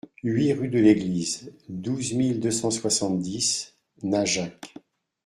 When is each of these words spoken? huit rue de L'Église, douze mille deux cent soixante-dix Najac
huit 0.23 0.51
rue 0.53 0.67
de 0.67 0.79
L'Église, 0.79 1.53
douze 1.69 2.13
mille 2.13 2.39
deux 2.39 2.49
cent 2.49 2.71
soixante-dix 2.71 3.75
Najac 4.01 4.73